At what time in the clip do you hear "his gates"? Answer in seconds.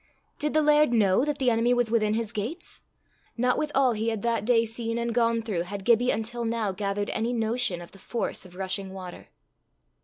2.15-2.81